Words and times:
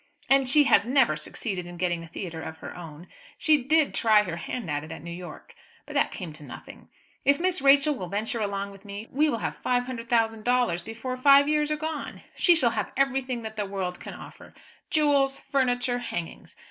And 0.31 0.49
she 0.49 0.63
has 0.63 0.87
never 0.87 1.15
succeeded 1.15 1.67
in 1.67 1.77
getting 1.77 2.03
a 2.03 2.07
theatre 2.07 2.41
of 2.41 2.57
her 2.57 2.75
own. 2.75 3.05
She 3.37 3.63
did 3.63 3.93
try 3.93 4.23
her 4.23 4.37
hand 4.37 4.67
at 4.67 4.83
it 4.83 4.91
at 4.91 5.03
New 5.03 5.11
York, 5.11 5.53
but 5.85 5.93
that 5.93 6.11
came 6.11 6.33
to 6.33 6.43
nothing. 6.43 6.89
If 7.23 7.39
Miss 7.39 7.61
Rachel 7.61 7.93
will 7.93 8.07
venture 8.09 8.39
along 8.39 8.71
with 8.71 8.83
me, 8.83 9.07
we 9.11 9.29
will 9.29 9.37
have 9.37 9.57
500,000 9.57 10.43
dollars 10.43 10.81
before 10.81 11.17
five 11.17 11.47
years 11.47 11.69
are 11.69 11.77
gone. 11.77 12.23
She 12.35 12.55
shall 12.55 12.71
have 12.71 12.91
everything 12.97 13.43
that 13.43 13.57
the 13.57 13.65
world 13.67 13.99
can 13.99 14.15
offer 14.15 14.55
jewels, 14.89 15.39
furniture, 15.51 15.99
hangings! 15.99 16.55